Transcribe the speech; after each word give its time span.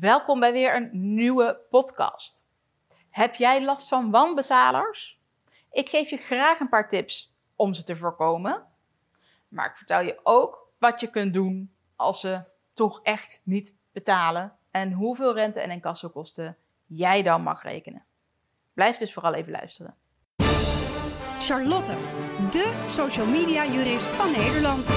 Welkom 0.00 0.40
bij 0.40 0.52
weer 0.52 0.76
een 0.76 1.14
nieuwe 1.14 1.60
podcast. 1.70 2.46
Heb 3.10 3.34
jij 3.34 3.64
last 3.64 3.88
van 3.88 4.10
wanbetalers? 4.10 5.20
Ik 5.70 5.88
geef 5.88 6.10
je 6.10 6.16
graag 6.16 6.60
een 6.60 6.68
paar 6.68 6.88
tips 6.88 7.34
om 7.56 7.74
ze 7.74 7.84
te 7.84 7.96
voorkomen. 7.96 8.64
Maar 9.48 9.68
ik 9.68 9.76
vertel 9.76 10.00
je 10.00 10.20
ook 10.22 10.68
wat 10.78 11.00
je 11.00 11.10
kunt 11.10 11.32
doen 11.32 11.74
als 11.96 12.20
ze 12.20 12.42
toch 12.72 13.00
echt 13.02 13.40
niet 13.44 13.76
betalen 13.92 14.56
en 14.70 14.92
hoeveel 14.92 15.34
rente 15.34 15.60
en 15.60 15.70
incassokosten 15.70 16.56
jij 16.86 17.22
dan 17.22 17.42
mag 17.42 17.62
rekenen. 17.62 18.04
Blijf 18.72 18.98
dus 18.98 19.12
vooral 19.12 19.34
even 19.34 19.52
luisteren. 19.52 19.94
Charlotte, 21.38 21.94
de 22.50 22.84
social 22.86 23.26
media 23.26 23.66
jurist 23.66 24.06
van 24.06 24.30
Nederland. 24.30 24.88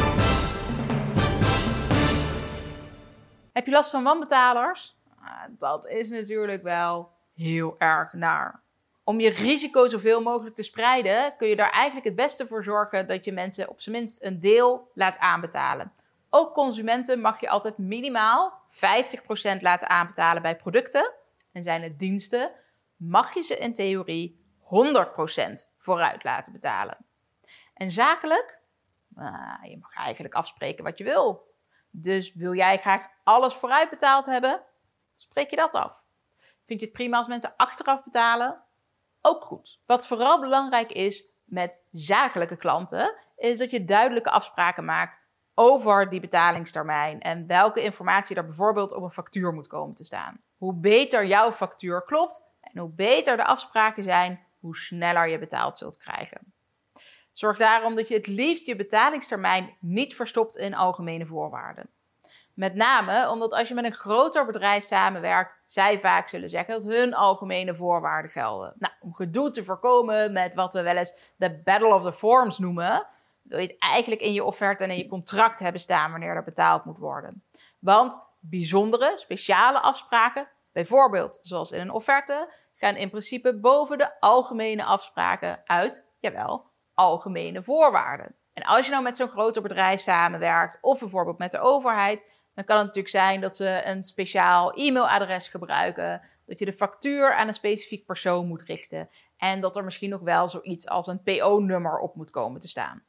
Heb 3.54 3.66
je 3.66 3.72
last 3.72 3.92
van 3.92 4.04
wanbetalers? 4.04 4.98
Ah, 5.22 5.44
dat 5.50 5.88
is 5.88 6.10
natuurlijk 6.10 6.64
wel 6.64 7.12
heel 7.36 7.76
erg 7.78 8.14
naar. 8.14 8.62
Om 9.04 9.20
je 9.20 9.30
risico 9.30 9.88
zoveel 9.88 10.21
mogelijk 10.21 10.56
te 10.56 10.64
spreiden, 10.64 11.36
kun 11.38 11.48
je 11.48 11.56
daar 11.56 11.71
eigenlijk 11.71 12.06
het 12.06 12.16
beste 12.16 12.48
voor 12.48 12.64
zorgen 12.64 13.07
dat 13.07 13.26
je 13.26 13.32
mensen 13.32 13.70
op 13.70 13.82
zijn 13.82 13.96
minst 13.96 14.24
een 14.24 14.40
deel 14.40 14.92
laat 14.93 15.18
aanbetalen. 15.18 15.92
Ook 16.30 16.54
consumenten 16.54 17.21
mag 17.21 17.40
je 17.40 17.50
altijd 17.50 17.78
minimaal 17.78 18.62
50% 18.71 19.62
laten 19.62 19.90
aanbetalen 19.90 20.42
bij 20.42 20.56
producten. 20.56 21.14
En 21.52 21.64
zijn 21.64 21.84
het 21.84 22.00
diensten, 22.00 22.52
mag 22.96 23.34
je 23.34 23.42
ze 23.42 23.57
in 23.57 23.74
theorie 23.74 24.46
100% 24.60 24.68
vooruit 25.78 26.24
laten 26.24 26.54
betalen. 26.54 26.98
En 27.74 27.92
zakelijk, 27.92 28.60
nou, 29.07 29.70
je 29.70 29.78
mag 29.78 29.93
eigenlijk 29.93 30.34
afspreken 30.34 30.84
wat 30.84 30.98
je 30.98 31.04
wil. 31.04 31.49
Dus 31.92 32.34
wil 32.34 32.53
jij 32.53 32.78
graag 32.78 33.08
alles 33.23 33.53
vooruit 33.53 33.89
betaald 33.89 34.25
hebben, 34.25 34.61
spreek 35.16 35.50
je 35.50 35.56
dat 35.56 35.73
af. 35.73 36.03
Vind 36.66 36.80
je 36.80 36.86
het 36.86 36.95
prima 36.95 37.17
als 37.17 37.28
mensen 37.28 37.53
achteraf 37.58 38.03
betalen? 38.03 38.62
Ook 39.22 39.44
goed. 39.44 39.80
Wat 39.86 40.08
vooral 40.08 40.40
belangrijk 40.40 40.92
is 40.92 41.34
met 41.44 41.84
zakelijke 41.92 42.58
klanten, 42.58 43.16
is 43.38 43.58
dat 43.58 43.72
je 43.72 43.86
duidelijke 43.86 44.30
afspraken 44.30 44.86
maakt 44.86 45.20
over 45.54 46.10
die 46.10 46.20
betalingstermijn 46.20 47.22
en 47.22 47.48
welke 47.48 47.82
informatie 47.82 48.36
er 48.36 48.45
bijvoorbeeld 48.45 48.92
op 48.92 49.04
een 49.04 49.12
factuur 49.12 49.54
moet 49.54 49.67
komen 49.67 49.95
te 49.95 50.04
staan. 50.04 50.42
Hoe 50.58 50.73
beter 50.73 51.26
jouw 51.26 51.52
factuur 51.52 52.04
klopt 52.04 52.44
en 52.62 52.80
hoe 52.80 52.90
beter 52.90 53.38
de 53.38 53.45
afspraken 53.45 54.04
zijn, 54.04 54.45
hoe 54.60 54.78
sneller 54.78 55.28
je 55.28 55.40
betaald 55.40 55.78
zult 55.78 55.98
krijgen. 55.98 56.54
Zorg 57.40 57.58
daarom 57.58 57.95
dat 57.95 58.08
je 58.08 58.14
het 58.14 58.28
liefst 58.28 58.66
je 58.66 58.76
betalingstermijn 58.76 59.76
niet 59.80 60.16
verstopt 60.16 60.56
in 60.58 60.76
algemene 60.76 61.26
voorwaarden. 61.26 61.90
Met 62.54 62.76
name 62.76 63.30
omdat 63.30 63.52
als 63.52 63.68
je 63.68 63.73
met 63.73 63.86
een 63.86 63.94
groter 63.94 64.45
bedrijf 64.45 64.84
samenwerkt, 64.84 65.52
zij 65.66 66.00
vaak 66.00 66.28
zullen 66.28 66.50
zeggen 66.50 66.73
dat 66.73 66.84
hun 66.84 67.14
algemene 67.14 67.76
voorwaarden 67.76 68.32
gelden. 68.32 68.73
Nou, 68.78 68.94
om 69.00 69.14
gedoe 69.14 69.52
te 69.52 69.64
voorkomen 69.64 70.34
met 70.34 70.56
wat 70.56 70.73
we 70.73 70.82
wel 70.82 70.95
eens 70.95 71.14
de 71.36 71.62
Battle 71.64 71.94
of 71.94 72.04
the 72.04 72.14
Forms 72.14 72.58
noemen, 72.58 73.08
wil 73.42 73.60
je 73.60 73.67
het 73.67 73.80
eigenlijk 73.80 74.22
in 74.22 74.34
je 74.34 74.44
offerte 74.44 74.84
en 74.84 74.92
in 74.92 74.98
je 74.98 75.08
contract 75.08 75.60
hebben 75.60 75.82
staan 75.82 76.12
wanneer 76.12 76.36
er 76.36 76.44
betaald 76.44 76.86
moet 76.86 76.98
worden. 76.98 77.44
Want 77.80 78.20
bijzondere, 78.40 79.14
speciale 79.16 79.80
afspraken, 79.80 80.48
bijvoorbeeld 80.72 81.40
zoals 81.42 81.72
in 81.72 81.80
een 81.80 81.92
offerte, 81.92 82.54
gaan 82.76 82.95
in 82.95 83.10
principe 83.10 83.60
boven 83.60 83.98
de 83.98 84.20
algemene 84.20 84.84
afspraken 84.84 85.62
uit, 85.66 86.08
jawel, 86.20 86.69
algemene 87.00 87.64
voorwaarden. 87.64 88.36
En 88.53 88.64
als 88.64 88.86
je 88.86 88.92
nou 88.92 89.03
met 89.03 89.17
zo'n 89.17 89.30
groter 89.30 89.61
bedrijf 89.61 90.00
samenwerkt, 90.00 90.78
of 90.81 91.00
bijvoorbeeld 91.00 91.38
met 91.38 91.52
de 91.52 91.59
overheid, 91.59 92.25
dan 92.53 92.64
kan 92.64 92.78
het 92.78 92.86
natuurlijk 92.86 93.16
zijn 93.16 93.42
dat 93.42 93.55
ze 93.55 93.81
een 93.86 94.03
speciaal 94.03 94.73
e-mailadres 94.73 95.47
gebruiken, 95.47 96.22
dat 96.45 96.59
je 96.59 96.66
de 96.66 96.73
factuur 96.73 97.33
aan 97.33 97.47
een 97.47 97.53
specifiek 97.53 98.05
persoon 98.05 98.47
moet 98.47 98.61
richten 98.61 99.09
en 99.38 99.61
dat 99.61 99.75
er 99.75 99.83
misschien 99.83 100.09
nog 100.09 100.22
wel 100.22 100.47
zoiets 100.47 100.88
als 100.88 101.08
een 101.08 101.23
PO-nummer 101.23 102.00
op 102.00 102.16
moet 102.16 102.31
komen 102.31 102.59
te 102.59 102.67
staan. 102.67 103.04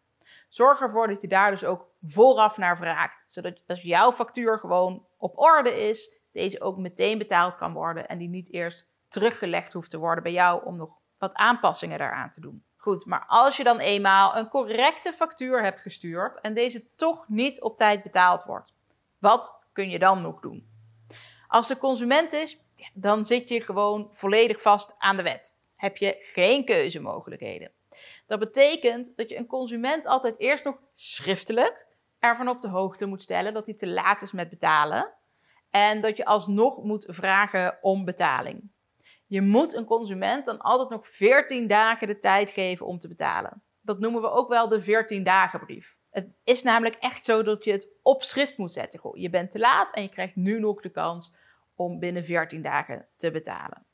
Zorg 0.48 0.80
ervoor 0.80 1.08
dat 1.08 1.22
je 1.22 1.28
daar 1.28 1.50
dus 1.50 1.64
ook 1.64 1.86
vooraf 2.02 2.56
naar 2.56 2.76
vraagt, 2.76 3.24
zodat 3.26 3.62
als 3.66 3.82
jouw 3.82 4.12
factuur 4.12 4.58
gewoon 4.58 5.06
op 5.16 5.38
orde 5.38 5.88
is, 5.88 6.20
deze 6.32 6.60
ook 6.60 6.76
meteen 6.76 7.18
betaald 7.18 7.56
kan 7.56 7.72
worden 7.72 8.08
en 8.08 8.18
die 8.18 8.28
niet 8.28 8.52
eerst 8.52 8.86
teruggelegd 9.08 9.72
hoeft 9.72 9.90
te 9.90 9.98
worden 9.98 10.22
bij 10.22 10.32
jou 10.32 10.64
om 10.64 10.76
nog 10.76 10.98
wat 11.18 11.34
aanpassingen 11.34 11.98
daaraan 11.98 12.30
te 12.30 12.40
doen. 12.40 12.64
Goed, 12.80 13.06
maar 13.06 13.24
als 13.26 13.56
je 13.56 13.64
dan 13.64 13.78
eenmaal 13.78 14.36
een 14.36 14.48
correcte 14.48 15.12
factuur 15.12 15.62
hebt 15.62 15.80
gestuurd 15.80 16.40
en 16.40 16.54
deze 16.54 16.94
toch 16.96 17.28
niet 17.28 17.60
op 17.60 17.76
tijd 17.76 18.02
betaald 18.02 18.44
wordt, 18.44 18.72
wat 19.18 19.58
kun 19.72 19.90
je 19.90 19.98
dan 19.98 20.22
nog 20.22 20.40
doen? 20.40 20.68
Als 21.48 21.68
de 21.68 21.78
consument 21.78 22.32
is, 22.32 22.60
dan 22.94 23.26
zit 23.26 23.48
je 23.48 23.60
gewoon 23.60 24.08
volledig 24.12 24.60
vast 24.60 24.94
aan 24.98 25.16
de 25.16 25.22
wet. 25.22 25.56
Heb 25.76 25.96
je 25.96 26.16
geen 26.18 26.64
keuzemogelijkheden. 26.64 27.72
Dat 28.26 28.38
betekent 28.38 29.12
dat 29.16 29.28
je 29.28 29.36
een 29.36 29.46
consument 29.46 30.06
altijd 30.06 30.34
eerst 30.38 30.64
nog 30.64 30.76
schriftelijk 30.92 31.86
ervan 32.18 32.48
op 32.48 32.60
de 32.60 32.68
hoogte 32.68 33.06
moet 33.06 33.22
stellen 33.22 33.54
dat 33.54 33.66
hij 33.66 33.74
te 33.74 33.88
laat 33.88 34.22
is 34.22 34.32
met 34.32 34.48
betalen. 34.48 35.12
En 35.70 36.00
dat 36.00 36.16
je 36.16 36.24
alsnog 36.24 36.82
moet 36.82 37.06
vragen 37.08 37.78
om 37.80 38.04
betaling. 38.04 38.70
Je 39.30 39.42
moet 39.42 39.74
een 39.74 39.84
consument 39.84 40.46
dan 40.46 40.58
altijd 40.58 40.88
nog 40.88 41.08
14 41.08 41.66
dagen 41.66 42.06
de 42.06 42.18
tijd 42.18 42.50
geven 42.50 42.86
om 42.86 42.98
te 42.98 43.08
betalen. 43.08 43.62
Dat 43.80 43.98
noemen 43.98 44.22
we 44.22 44.30
ook 44.30 44.48
wel 44.48 44.68
de 44.68 44.82
14 44.82 45.24
dagen 45.24 45.60
brief. 45.60 45.98
Het 46.10 46.28
is 46.44 46.62
namelijk 46.62 46.96
echt 47.00 47.24
zo 47.24 47.42
dat 47.42 47.64
je 47.64 47.72
het 47.72 47.88
op 48.02 48.22
schrift 48.22 48.58
moet 48.58 48.72
zetten. 48.72 49.00
Goh, 49.00 49.16
je 49.16 49.30
bent 49.30 49.50
te 49.50 49.58
laat 49.58 49.94
en 49.94 50.02
je 50.02 50.08
krijgt 50.08 50.36
nu 50.36 50.60
nog 50.60 50.80
de 50.80 50.90
kans 50.90 51.36
om 51.74 51.98
binnen 51.98 52.24
14 52.24 52.62
dagen 52.62 53.06
te 53.16 53.30
betalen. 53.30 53.86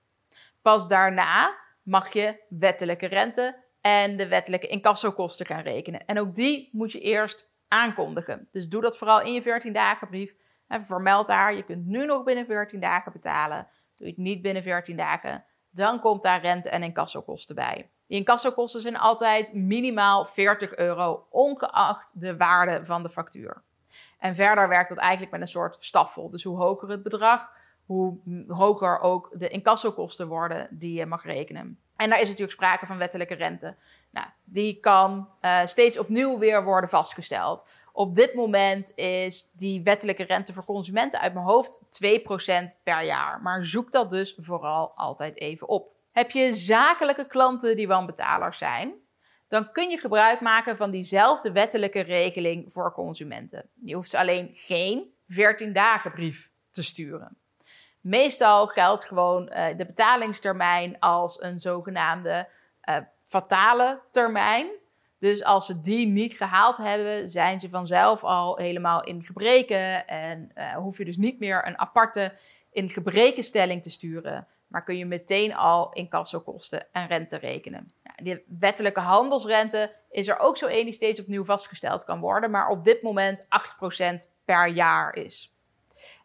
Pas 0.63 0.89
daarna 0.89 1.59
mag 1.83 2.13
je 2.13 2.41
wettelijke 2.49 3.07
rente 3.07 3.63
en 3.81 4.17
de 4.17 4.29
wettelijke 4.29 4.67
incassokosten 4.67 5.47
gaan 5.47 5.63
rekenen. 5.63 6.07
En 6.07 6.19
ook 6.19 6.35
die 6.35 6.69
moet 6.73 6.93
je 6.93 7.01
eerst 7.01 7.51
aankondigen. 7.69 8.49
Dus 8.53 8.69
doe 8.69 8.81
dat 8.83 8.99
vooral 8.99 9.23
in 9.23 9.33
je 9.33 9.43
14 9.43 9.73
dagen 9.73 10.09
brief. 10.09 10.35
En 10.67 10.85
vermeld 10.85 11.27
daar, 11.27 11.55
je 11.55 11.65
kunt 11.65 11.87
nu 11.87 12.07
nog 12.07 12.25
binnen 12.25 12.47
14 12.47 12.81
dagen 12.81 13.13
betalen. 13.13 13.69
Doe 13.97 14.07
je 14.07 14.13
het 14.13 14.23
niet 14.23 14.43
binnen 14.43 14.63
14 14.63 14.97
dagen, 14.97 15.45
dan 15.71 16.01
komt 16.01 16.23
daar 16.23 16.41
rente 16.41 16.71
en 16.71 16.83
incassokosten 16.83 17.55
bij. 17.55 17.91
Die 18.07 18.19
incassokosten 18.19 18.81
zijn 18.81 18.99
altijd 18.99 19.53
minimaal 19.53 20.25
40 20.25 20.77
euro, 20.77 21.27
ongeacht 21.31 22.21
de 22.21 22.37
waarde 22.37 22.85
van 22.85 23.03
de 23.03 23.11
factuur. 23.11 23.63
En 24.19 24.35
verder 24.35 24.69
werkt 24.69 24.89
dat 24.89 24.99
eigenlijk 24.99 25.33
met 25.33 25.41
een 25.41 25.47
soort 25.47 25.77
staffel. 25.81 26.31
Dus 26.31 26.45
hoe 26.45 26.59
hoger 26.59 26.89
het 26.89 27.03
bedrag, 27.03 27.53
hoe 27.87 28.19
hoger 28.49 29.01
ook 29.01 29.31
de 29.33 29.49
incassokosten 29.49 30.29
worden 30.29 30.69
die 30.71 30.99
je 30.99 31.07
mag 31.07 31.25
rekenen. 31.25 31.79
En 31.97 32.09
daar 32.09 32.21
is 32.21 32.27
natuurlijk 32.27 32.53
sprake 32.53 32.87
van 32.87 32.99
wettelijke 32.99 33.35
rente. 33.35 33.77
Nou, 34.11 34.27
die 34.45 34.81
kan 34.81 35.29
uh, 35.41 35.65
steeds 35.65 35.99
opnieuw 35.99 36.39
weer 36.39 36.65
worden 36.65 36.91
vastgesteld. 36.91 37.67
Op 37.97 38.15
dit 38.15 38.35
moment 38.35 38.93
is 38.95 39.51
die 39.53 39.83
wettelijke 39.83 40.23
rente 40.23 40.53
voor 40.53 40.65
consumenten 40.65 41.21
uit 41.21 41.35
mijn 41.35 41.47
hoofd 41.47 41.83
2% 41.83 42.83
per 42.83 43.05
jaar. 43.05 43.43
Maar 43.43 43.65
zoek 43.65 43.93
dat 43.93 44.11
dus 44.11 44.35
vooral 44.39 44.93
altijd 44.95 45.41
even 45.41 45.69
op. 45.69 45.95
Heb 46.13 46.31
je 46.31 46.55
zakelijke 46.55 47.27
klanten 47.27 47.77
die 47.77 47.87
wanbetalers 47.87 48.59
zijn? 48.59 48.95
Dan 49.49 49.73
kun 49.73 49.91
je 49.91 49.99
gebruik 49.99 50.41
maken 50.41 50.77
van 50.77 50.91
diezelfde 50.91 51.53
wettelijke 51.53 52.01
regeling 52.01 52.73
voor 52.73 52.93
consumenten. 52.93 53.69
Je 53.85 53.95
hoeft 53.95 54.15
alleen 54.15 54.51
geen 54.53 55.15
14 55.29 55.73
dagen 55.73 56.13
brief 56.13 56.51
te 56.71 56.83
sturen. 56.83 57.37
Meestal 58.01 58.67
geldt 58.67 59.05
gewoon 59.05 59.43
uh, 59.53 59.67
de 59.77 59.87
betalingstermijn 59.87 60.99
als 60.99 61.43
een 61.43 61.61
zogenaamde 61.61 62.49
uh, 62.89 62.97
fatale 63.27 64.01
termijn. 64.11 64.67
Dus 65.19 65.45
als 65.45 65.67
ze 65.67 65.81
die 65.81 66.07
niet 66.07 66.37
gehaald 66.37 66.77
hebben, 66.77 67.31
zijn 67.31 67.61
ze 67.61 67.69
vanzelf 67.69 68.25
al 68.25 68.57
helemaal 68.57 69.05
in 69.05 69.25
gebreken. 69.25 70.07
En 70.07 70.51
uh, 70.55 70.75
hoef 70.75 70.99
je 70.99 71.05
dus 71.05 71.17
niet 71.17 71.39
meer 71.39 71.67
een 71.67 71.79
aparte 71.79 72.33
in 72.73 72.91
gebrekenstelling 72.91 73.83
te 73.83 73.91
sturen. 73.91 74.47
Maar 74.67 74.85
kun 74.85 74.99
je 74.99 75.07
meteen 75.07 75.55
al 75.55 75.93
incassokosten 75.93 76.87
en 76.93 77.07
rente 77.07 77.37
rekenen. 77.37 77.93
Nou, 78.03 78.31
de 78.31 78.43
wettelijke 78.59 79.01
handelsrente 79.01 79.95
is 80.11 80.29
er 80.29 80.39
ook 80.39 80.57
zo 80.57 80.67
één 80.67 80.85
die 80.85 80.95
steeds 80.95 81.21
opnieuw 81.21 81.45
vastgesteld 81.45 82.05
kan 82.05 82.21
worden. 82.21 82.51
Maar 82.51 82.69
op 82.69 82.85
dit 82.85 83.03
moment 83.03 83.45
8% 83.45 83.47
per 84.45 84.69
jaar 84.69 85.15
is. 85.15 85.55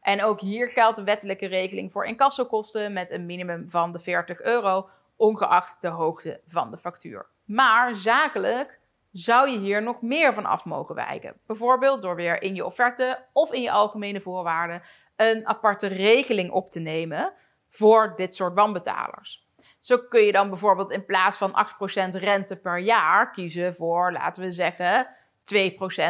En 0.01 0.23
ook 0.23 0.41
hier 0.41 0.69
geldt 0.69 0.97
de 0.97 1.03
wettelijke 1.03 1.45
regeling 1.45 1.91
voor 1.91 2.05
incassokosten 2.05 2.93
met 2.93 3.11
een 3.11 3.25
minimum 3.25 3.69
van 3.69 3.91
de 3.91 3.99
40 3.99 4.41
euro, 4.41 4.89
ongeacht 5.15 5.81
de 5.81 5.87
hoogte 5.87 6.41
van 6.47 6.71
de 6.71 6.77
factuur. 6.77 7.25
Maar 7.45 7.95
zakelijk 7.95 8.79
zou 9.11 9.49
je 9.49 9.57
hier 9.57 9.83
nog 9.83 10.01
meer 10.01 10.33
van 10.33 10.45
af 10.45 10.65
mogen 10.65 10.95
wijken. 10.95 11.37
Bijvoorbeeld 11.45 12.01
door 12.01 12.15
weer 12.15 12.41
in 12.41 12.55
je 12.55 12.65
offerte 12.65 13.25
of 13.33 13.51
in 13.51 13.61
je 13.61 13.71
algemene 13.71 14.21
voorwaarden 14.21 14.81
een 15.15 15.47
aparte 15.47 15.87
regeling 15.87 16.51
op 16.51 16.69
te 16.69 16.79
nemen 16.79 17.33
voor 17.67 18.13
dit 18.15 18.35
soort 18.35 18.55
wanbetalers. 18.55 19.49
Zo 19.79 19.97
kun 19.97 20.21
je 20.21 20.31
dan 20.31 20.49
bijvoorbeeld 20.49 20.91
in 20.91 21.05
plaats 21.05 21.37
van 21.37 21.51
8% 21.51 22.19
rente 22.19 22.55
per 22.55 22.79
jaar 22.79 23.31
kiezen 23.31 23.75
voor, 23.75 24.11
laten 24.11 24.43
we 24.43 24.51
zeggen, 24.51 25.07
2% 25.07 25.07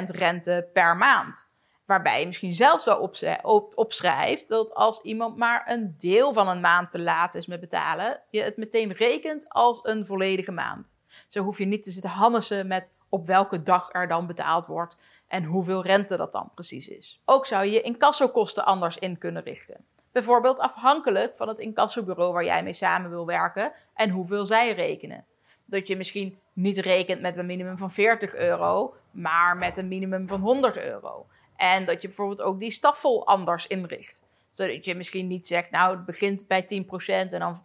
rente 0.05 0.69
per 0.73 0.97
maand. 0.97 1.49
Waarbij 1.85 2.19
je 2.19 2.27
misschien 2.27 2.53
zelfs 2.53 2.85
wel 2.85 3.11
op, 3.41 3.71
opschrijft 3.75 4.47
dat 4.47 4.73
als 4.73 5.01
iemand 5.01 5.37
maar 5.37 5.63
een 5.65 5.95
deel 5.97 6.33
van 6.33 6.47
een 6.47 6.61
maand 6.61 6.91
te 6.91 6.99
laat 6.99 7.35
is 7.35 7.45
met 7.45 7.59
betalen, 7.59 8.21
je 8.29 8.41
het 8.41 8.57
meteen 8.57 8.91
rekent 8.91 9.49
als 9.49 9.79
een 9.83 10.05
volledige 10.05 10.51
maand. 10.51 10.95
Zo 11.27 11.43
hoef 11.43 11.57
je 11.57 11.65
niet 11.65 11.83
te 11.83 11.91
zitten 11.91 12.11
hannissen 12.11 12.67
met 12.67 12.91
op 13.09 13.25
welke 13.25 13.63
dag 13.63 13.89
er 13.91 14.07
dan 14.07 14.27
betaald 14.27 14.65
wordt 14.65 14.97
en 15.27 15.43
hoeveel 15.43 15.83
rente 15.83 16.17
dat 16.17 16.31
dan 16.31 16.51
precies 16.53 16.87
is. 16.87 17.21
Ook 17.25 17.45
zou 17.45 17.65
je 17.65 17.71
je 17.71 17.81
incassokosten 17.81 18.65
anders 18.65 18.97
in 18.97 19.17
kunnen 19.17 19.43
richten. 19.43 19.85
Bijvoorbeeld 20.11 20.59
afhankelijk 20.59 21.35
van 21.35 21.47
het 21.47 21.59
incassobureau 21.59 22.33
waar 22.33 22.45
jij 22.45 22.63
mee 22.63 22.73
samen 22.73 23.09
wil 23.09 23.25
werken 23.25 23.71
en 23.93 24.09
hoeveel 24.09 24.45
zij 24.45 24.73
rekenen. 24.73 25.25
Dat 25.65 25.87
je 25.87 25.97
misschien 25.97 26.39
niet 26.53 26.77
rekent 26.77 27.21
met 27.21 27.37
een 27.37 27.45
minimum 27.45 27.77
van 27.77 27.91
40 27.91 28.35
euro, 28.35 28.95
maar 29.11 29.57
met 29.57 29.77
een 29.77 29.87
minimum 29.87 30.27
van 30.27 30.41
100 30.41 30.77
euro. 30.77 31.25
En 31.55 31.85
dat 31.85 32.01
je 32.01 32.07
bijvoorbeeld 32.07 32.41
ook 32.41 32.59
die 32.59 32.71
staffel 32.71 33.27
anders 33.27 33.67
inricht. 33.67 34.23
Zodat 34.51 34.85
je 34.85 34.95
misschien 34.95 35.27
niet 35.27 35.47
zegt, 35.47 35.71
nou 35.71 35.95
het 35.95 36.05
begint 36.05 36.47
bij 36.47 36.63
10% 36.63 36.67
en 37.05 37.39
dan 37.39 37.61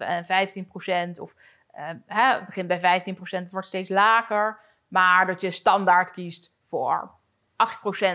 15% 1.16 1.20
of 1.20 1.34
uh, 1.34 1.65
hè, 2.06 2.34
het 2.34 2.46
begint 2.46 2.68
bij 2.68 3.02
15%, 3.02 3.12
het 3.28 3.52
wordt 3.52 3.66
steeds 3.66 3.88
lager. 3.88 4.58
Maar 4.88 5.26
dat 5.26 5.40
je 5.40 5.50
standaard 5.50 6.10
kiest 6.10 6.52
voor 6.64 7.10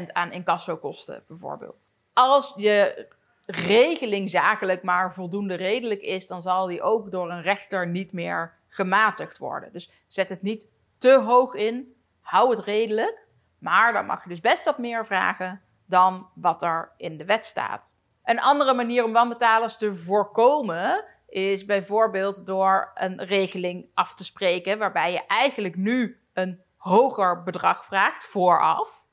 8% 0.09 0.11
aan 0.11 0.31
incassokosten 0.31 1.23
bijvoorbeeld. 1.27 1.91
Als 2.13 2.53
je 2.55 3.07
regeling 3.45 4.29
zakelijk 4.29 4.83
maar 4.83 5.13
voldoende 5.13 5.55
redelijk 5.55 6.01
is, 6.01 6.27
dan 6.27 6.41
zal 6.41 6.67
die 6.67 6.81
ook 6.81 7.11
door 7.11 7.31
een 7.31 7.41
rechter 7.41 7.87
niet 7.87 8.13
meer 8.13 8.53
gematigd 8.67 9.37
worden. 9.37 9.71
Dus 9.73 9.91
zet 10.07 10.29
het 10.29 10.41
niet 10.41 10.67
te 10.97 11.19
hoog 11.19 11.53
in, 11.53 11.95
hou 12.21 12.49
het 12.49 12.59
redelijk, 12.59 13.27
maar 13.57 13.93
dan 13.93 14.05
mag 14.05 14.23
je 14.23 14.29
dus 14.29 14.39
best 14.39 14.63
wat 14.63 14.77
meer 14.77 15.05
vragen 15.05 15.61
dan 15.85 16.29
wat 16.33 16.63
er 16.63 16.91
in 16.97 17.17
de 17.17 17.25
wet 17.25 17.45
staat. 17.45 17.93
Een 18.23 18.41
andere 18.41 18.73
manier 18.73 19.03
om 19.03 19.13
wanbetalers 19.13 19.77
te 19.77 19.95
voorkomen 19.95 21.03
is 21.31 21.65
bijvoorbeeld 21.65 22.45
door 22.45 22.91
een 22.93 23.23
regeling 23.23 23.89
af 23.93 24.15
te 24.15 24.23
spreken 24.23 24.77
waarbij 24.77 25.11
je 25.11 25.25
eigenlijk 25.27 25.75
nu 25.75 26.21
een 26.33 26.61
hoger 26.75 27.43
bedrag 27.43 27.85
vraagt 27.85 28.25
vooraf. 28.25 29.05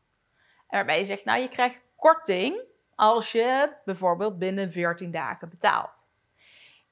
Waarbij 0.68 0.98
je 0.98 1.04
zegt, 1.04 1.24
nou 1.24 1.40
je 1.40 1.48
krijgt 1.48 1.84
korting 1.96 2.60
als 2.94 3.32
je 3.32 3.72
bijvoorbeeld 3.84 4.38
binnen 4.38 4.72
14 4.72 5.10
dagen 5.10 5.48
betaalt. 5.48 6.10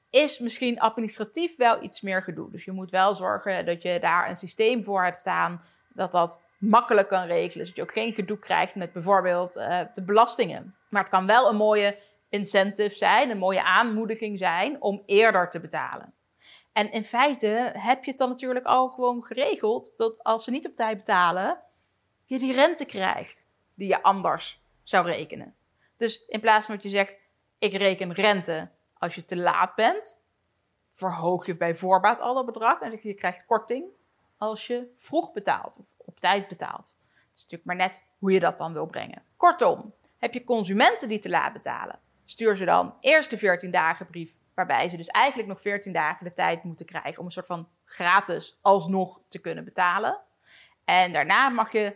Is 0.09 0.39
misschien 0.39 0.79
administratief 0.79 1.55
wel 1.55 1.83
iets 1.83 2.01
meer 2.01 2.23
gedoe. 2.23 2.51
Dus 2.51 2.65
je 2.65 2.71
moet 2.71 2.91
wel 2.91 3.13
zorgen 3.13 3.65
dat 3.65 3.81
je 3.81 3.99
daar 3.99 4.29
een 4.29 4.37
systeem 4.37 4.83
voor 4.83 5.03
hebt 5.03 5.19
staan 5.19 5.63
dat 5.93 6.11
dat 6.11 6.39
makkelijk 6.57 7.07
kan 7.07 7.25
regelen. 7.25 7.65
Zodat 7.65 7.75
je 7.75 7.81
ook 7.81 8.03
geen 8.03 8.13
gedoe 8.13 8.39
krijgt 8.39 8.75
met 8.75 8.93
bijvoorbeeld 8.93 9.55
uh, 9.55 9.79
de 9.95 10.01
belastingen. 10.01 10.75
Maar 10.89 11.01
het 11.01 11.11
kan 11.11 11.25
wel 11.25 11.49
een 11.49 11.55
mooie 11.55 11.97
incentive 12.29 12.95
zijn, 12.95 13.29
een 13.29 13.37
mooie 13.37 13.63
aanmoediging 13.63 14.37
zijn 14.37 14.81
om 14.81 15.03
eerder 15.05 15.49
te 15.49 15.59
betalen. 15.59 16.13
En 16.71 16.91
in 16.91 17.05
feite 17.05 17.71
heb 17.73 18.03
je 18.03 18.09
het 18.09 18.19
dan 18.19 18.29
natuurlijk 18.29 18.65
al 18.65 18.89
gewoon 18.89 19.23
geregeld 19.23 19.91
dat 19.97 20.23
als 20.23 20.43
ze 20.43 20.51
niet 20.51 20.67
op 20.67 20.75
tijd 20.75 20.97
betalen, 20.97 21.59
je 22.25 22.39
die 22.39 22.53
rente 22.53 22.85
krijgt 22.85 23.45
die 23.73 23.87
je 23.87 24.03
anders 24.03 24.61
zou 24.83 25.05
rekenen. 25.05 25.55
Dus 25.97 26.25
in 26.27 26.39
plaats 26.39 26.65
van 26.65 26.75
dat 26.75 26.83
je 26.83 26.89
zegt, 26.89 27.19
ik 27.57 27.73
reken 27.73 28.13
rente 28.13 28.69
als 28.93 29.15
je 29.15 29.25
te 29.25 29.37
laat 29.37 29.75
bent, 29.75 30.21
verhoog 30.93 31.45
je 31.45 31.55
bij 31.55 31.75
voorbaat 31.75 32.19
al 32.19 32.33
dat 32.33 32.45
bedrag 32.45 32.79
en 32.79 32.99
je, 33.01 33.13
krijgt 33.13 33.45
korting 33.45 33.85
als 34.37 34.67
je 34.67 34.93
vroeg 34.97 35.31
betaalt 35.31 35.77
of 35.77 35.95
op 35.97 36.19
tijd 36.19 36.47
betaalt. 36.47 36.95
Het 37.09 37.35
is 37.35 37.41
natuurlijk 37.41 37.65
maar 37.65 37.75
net 37.75 38.01
hoe 38.19 38.31
je 38.31 38.39
dat 38.39 38.57
dan 38.57 38.73
wil 38.73 38.85
brengen. 38.85 39.23
Kortom, 39.37 39.93
heb 40.17 40.33
je 40.33 40.43
consumenten 40.43 41.09
die 41.09 41.19
te 41.19 41.29
laat 41.29 41.53
betalen, 41.53 41.99
stuur 42.27 42.57
ze 42.57 42.65
dan 42.65 42.93
eerst 42.99 43.29
de 43.29 43.37
14 43.37 43.71
dagen 43.71 44.07
brief, 44.07 44.31
waarbij 44.53 44.89
ze 44.89 44.97
dus 44.97 45.07
eigenlijk 45.07 45.49
nog 45.49 45.61
14 45.61 45.93
dagen 45.93 46.25
de 46.25 46.33
tijd 46.33 46.63
moeten 46.63 46.85
krijgen 46.85 47.19
om 47.19 47.25
een 47.25 47.31
soort 47.31 47.45
van 47.45 47.69
gratis 47.85 48.57
alsnog 48.61 49.21
te 49.29 49.39
kunnen 49.39 49.63
betalen. 49.63 50.19
En 50.85 51.13
daarna 51.13 51.49
mag 51.49 51.71
je 51.71 51.95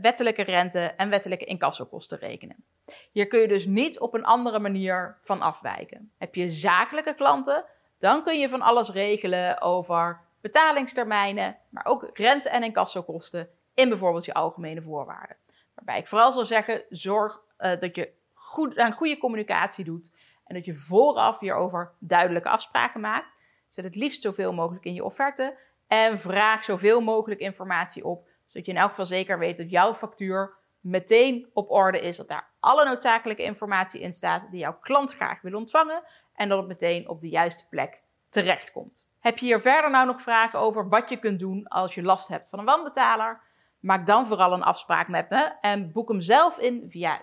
wettelijke 0.00 0.42
rente 0.42 0.80
en 0.80 1.10
wettelijke 1.10 1.44
incassokosten 1.44 2.18
rekenen. 2.18 2.64
Hier 3.12 3.26
kun 3.26 3.40
je 3.40 3.48
dus 3.48 3.66
niet 3.66 3.98
op 3.98 4.14
een 4.14 4.24
andere 4.24 4.58
manier 4.58 5.18
van 5.22 5.40
afwijken. 5.40 6.12
Heb 6.18 6.34
je 6.34 6.50
zakelijke 6.50 7.14
klanten, 7.14 7.64
dan 7.98 8.22
kun 8.22 8.38
je 8.38 8.48
van 8.48 8.62
alles 8.62 8.90
regelen 8.90 9.60
over 9.60 10.20
betalingstermijnen, 10.40 11.56
maar 11.68 11.86
ook 11.86 12.10
rente- 12.12 12.48
en 12.48 12.62
incassokosten 12.62 13.48
in 13.74 13.88
bijvoorbeeld 13.88 14.24
je 14.24 14.34
algemene 14.34 14.82
voorwaarden. 14.82 15.36
Waarbij 15.74 15.98
ik 15.98 16.06
vooral 16.06 16.32
zal 16.32 16.46
zeggen, 16.46 16.84
zorg 16.88 17.40
uh, 17.58 17.78
dat 17.78 17.96
je 17.96 18.12
goed, 18.48 18.94
goede 18.94 19.18
communicatie 19.18 19.84
doet 19.84 20.10
en 20.44 20.54
dat 20.54 20.64
je 20.64 20.74
vooraf 20.74 21.40
hierover 21.40 21.92
duidelijke 21.98 22.48
afspraken 22.48 23.00
maakt. 23.00 23.36
Zet 23.68 23.84
het 23.84 23.96
liefst 23.96 24.22
zoveel 24.22 24.52
mogelijk 24.52 24.84
in 24.84 24.94
je 24.94 25.04
offerte 25.04 25.58
en 25.86 26.18
vraag 26.18 26.64
zoveel 26.64 27.00
mogelijk 27.00 27.40
informatie 27.40 28.04
op, 28.04 28.28
zodat 28.44 28.66
je 28.66 28.72
in 28.72 28.78
elk 28.78 28.90
geval 28.90 29.06
zeker 29.06 29.38
weet 29.38 29.56
dat 29.56 29.70
jouw 29.70 29.94
factuur 29.94 30.56
meteen 30.80 31.50
op 31.52 31.70
orde 31.70 32.00
is, 32.00 32.16
dat 32.16 32.28
daar 32.28 32.50
alle 32.60 32.84
noodzakelijke 32.84 33.42
informatie 33.42 34.00
in 34.00 34.14
staat 34.14 34.50
die 34.50 34.60
jouw 34.60 34.78
klant 34.78 35.14
graag 35.14 35.40
wil 35.40 35.54
ontvangen 35.54 36.02
en 36.34 36.48
dat 36.48 36.58
het 36.58 36.68
meteen 36.68 37.08
op 37.08 37.20
de 37.20 37.28
juiste 37.28 37.68
plek 37.68 38.02
terechtkomt. 38.28 39.10
Heb 39.18 39.38
je 39.38 39.46
hier 39.46 39.60
verder 39.60 39.90
nou 39.90 40.06
nog 40.06 40.22
vragen 40.22 40.58
over 40.58 40.88
wat 40.88 41.08
je 41.08 41.16
kunt 41.16 41.38
doen 41.38 41.68
als 41.68 41.94
je 41.94 42.02
last 42.02 42.28
hebt 42.28 42.48
van 42.50 42.58
een 42.58 42.64
wanbetaler? 42.64 43.40
Maak 43.80 44.06
dan 44.06 44.26
vooral 44.26 44.52
een 44.52 44.62
afspraak 44.62 45.08
met 45.08 45.30
me 45.30 45.52
en 45.60 45.92
boek 45.92 46.08
hem 46.08 46.20
zelf 46.20 46.58
in 46.58 46.86
via 46.90 47.20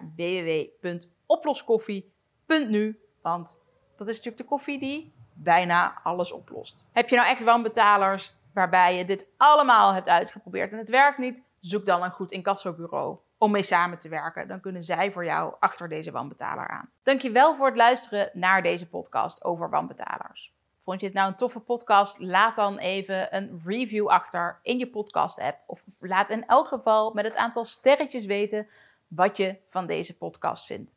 www.oploskoffie.nu, 1.28 3.00
want 3.22 3.60
dat 3.96 4.08
is 4.08 4.16
natuurlijk 4.16 4.44
de 4.44 4.50
koffie 4.50 4.80
die 4.80 5.14
bijna 5.34 6.02
alles 6.04 6.32
oplost. 6.32 6.86
Heb 6.92 7.10
je 7.10 7.16
nou 7.16 7.28
echt 7.28 7.44
wanbetalers 7.44 8.36
waarbij 8.54 8.98
je 8.98 9.06
dit 9.06 9.26
allemaal 9.38 9.94
hebt 9.94 10.08
uitgeprobeerd 10.08 10.72
en 10.72 10.78
het 10.78 10.90
werkt 10.90 11.18
niet? 11.18 11.44
Zoek 11.60 11.86
dan 11.86 12.04
een 12.04 12.12
goed 12.12 12.32
incassobureau 12.32 13.18
om 13.38 13.52
mee 13.52 13.64
samen 13.64 14.00
te 14.00 14.10
werken. 14.10 14.48
Dan 14.48 14.60
kunnen 14.60 14.84
zij 14.84 15.12
voor 15.12 15.26
jou 15.26 15.54
achter 15.60 15.90
deze 15.90 16.12
wanbetaler 16.12 16.68
aan. 16.68 16.90
Dankjewel 17.04 17.56
voor 17.56 17.68
het 17.68 17.78
luisteren 17.78 18.30
naar 18.34 18.64
deze 18.64 18.88
podcast 18.88 19.44
over 19.44 19.70
wanbetalers. 19.70 20.54
Vond 20.80 21.00
je 21.00 21.06
het 21.06 21.16
nou 21.16 21.28
een 21.28 21.36
toffe 21.36 21.60
podcast? 21.60 22.20
Laat 22.20 22.56
dan 22.56 22.78
even 22.78 23.36
een 23.36 23.62
review 23.66 24.08
achter 24.08 24.60
in 24.62 24.78
je 24.78 24.90
podcast-app. 24.90 25.60
Of 25.68 25.82
laat 26.00 26.30
in 26.30 26.48
elk 26.48 26.68
geval 26.68 27.14
met 27.14 27.26
het 27.26 27.36
aantal 27.36 27.66
sterretjes 27.66 28.26
weten 28.26 28.68
wat 29.08 29.38
je 29.38 29.58
van 29.70 29.86
deze 29.86 30.18
podcast 30.18 30.66
vindt. 30.66 30.96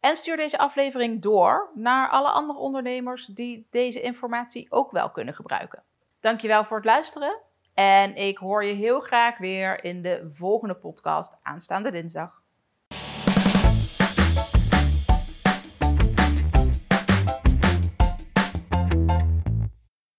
En 0.00 0.16
stuur 0.16 0.36
deze 0.36 0.58
aflevering 0.58 1.22
door 1.22 1.70
naar 1.74 2.08
alle 2.08 2.28
andere 2.28 2.58
ondernemers 2.58 3.26
die 3.26 3.66
deze 3.70 4.00
informatie 4.00 4.66
ook 4.70 4.90
wel 4.90 5.10
kunnen 5.10 5.34
gebruiken. 5.34 5.82
Dankjewel 6.20 6.64
voor 6.64 6.76
het 6.76 6.86
luisteren 6.86 7.40
en 7.74 8.16
ik 8.16 8.38
hoor 8.38 8.64
je 8.64 8.74
heel 8.74 9.00
graag 9.00 9.38
weer 9.38 9.84
in 9.84 10.02
de 10.02 10.28
volgende 10.32 10.74
podcast 10.74 11.38
aanstaande 11.42 11.90
dinsdag. 11.90 12.42